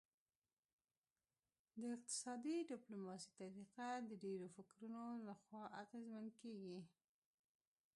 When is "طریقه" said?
3.41-3.87